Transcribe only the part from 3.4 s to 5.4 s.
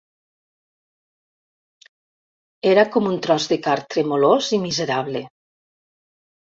de carn tremolós i miserable.